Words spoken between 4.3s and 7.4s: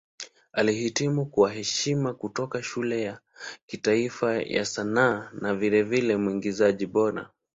ya Sanaa na vilevile Mwigizaji Bora.